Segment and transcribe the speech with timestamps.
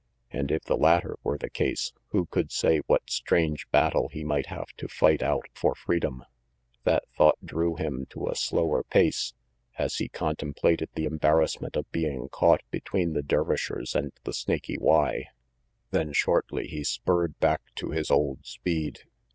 [0.31, 4.47] And if the latter were the case, who could say what strange battle he might
[4.47, 6.23] have to fight out for freedom,
[6.85, 9.35] That thought drew him to a slower pace,
[9.77, 14.79] as he con templated the embarrassment of being caught between the Dervishers and the Snaky
[14.79, 15.25] Y;
[15.91, 19.01] then shortly he spurred back to his old speed.